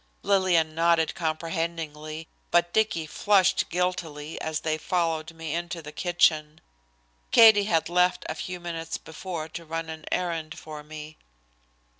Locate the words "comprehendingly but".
1.13-2.73